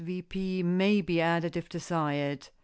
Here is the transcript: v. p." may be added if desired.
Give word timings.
v. 0.03 0.23
p." 0.23 0.63
may 0.63 0.99
be 0.99 1.21
added 1.21 1.55
if 1.55 1.69
desired. 1.69 2.49